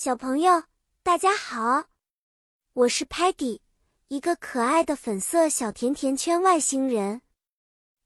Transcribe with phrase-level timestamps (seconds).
[0.00, 0.62] 小朋友，
[1.02, 1.86] 大家好，
[2.72, 3.58] 我是 Patty，
[4.06, 7.22] 一个可爱的粉色小甜甜圈外星人。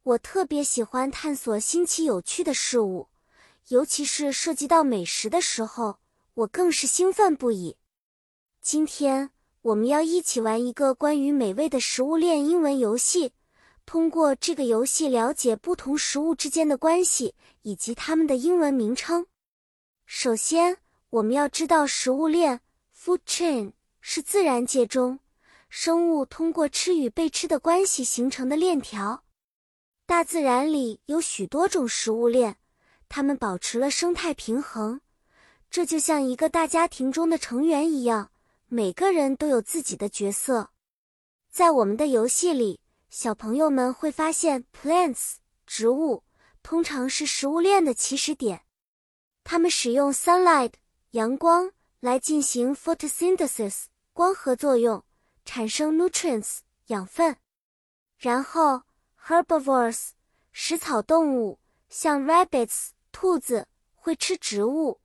[0.02, 3.10] 我特别喜欢探索新奇有趣的事物，
[3.68, 5.98] 尤其是涉及到美食的时候，
[6.32, 7.77] 我更是兴奋不已。
[8.62, 9.29] 今天
[9.61, 13.34] 我们要一起玩一个关于美味的食物链英文游戏，
[13.84, 19.27] 通过这个游戏了解不同食物之间的关系以及它们的英文名称。
[20.06, 20.79] 首先，
[21.12, 22.62] 我们要知道食物链
[22.96, 25.18] （food chain） 是自然界中
[25.68, 29.22] 生物通过吃与被吃的关系形成的链条。
[30.06, 32.56] 大自然里有许多种食物链，
[33.11, 35.03] 它们保持了生态平衡。
[35.69, 38.31] 这就像一个大家庭中的成员一样，
[38.69, 40.70] 每个人都有自己的角色。
[41.50, 45.34] 在我们的游戏里，小朋友们会发现，plants
[45.67, 46.25] 植物
[46.62, 48.62] 通常是食物链的起始点，
[49.44, 50.72] 它们使用 sunlight。
[51.12, 55.05] 阳光来进行 photosynthesis 光合作用，
[55.44, 57.37] 产生 nutrients 养分。
[58.17, 58.84] 然后
[59.22, 60.12] herbivores
[60.53, 61.59] 食草动物，
[61.91, 65.03] 像 rabbits 兔子会吃植物，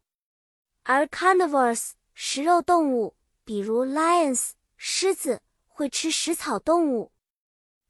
[0.83, 7.11] 而 carnivores 食肉动物，比如 lions 狮子会吃食草动物。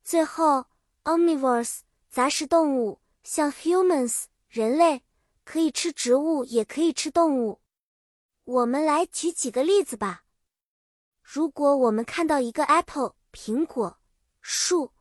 [0.04, 0.66] 最后
[1.04, 5.04] omnivores 杂食动物，像 humans 人类
[5.44, 7.62] 可以吃植物，也可以吃动物。
[8.48, 10.24] 我们来举几个例子吧。
[11.22, 14.00] 如果我们看到一个 apple 苹果
[14.40, 14.94] 树，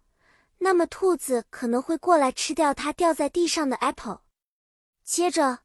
[0.59, 4.23] 那么兔子可能会过来吃掉它掉在地上的 apple。
[5.05, 5.61] 接着，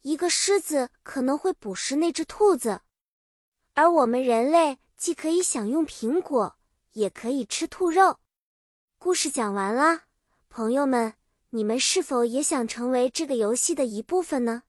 [0.00, 2.80] 一个狮子可能会捕食那只兔子。
[3.74, 6.56] 而我们人类既可以享用苹果，
[6.92, 8.20] 也可以吃兔肉。
[8.96, 10.04] 故事讲完了，
[10.48, 11.12] 朋友们，
[11.50, 14.62] 你们是否也想成为这个游戏的一部分呢？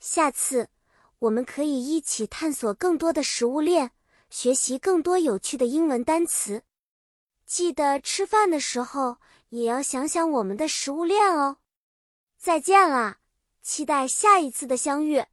[0.00, 0.70] 下次。
[1.20, 3.92] 我们可以一起探索更多的食物链，
[4.28, 6.62] 学习更多有趣的英文单词。
[7.46, 9.18] 记得吃饭的时候
[9.50, 11.58] 也要想想我们的食物链哦。
[12.36, 13.18] 再见啦，
[13.62, 15.24] 期待下一次的相遇。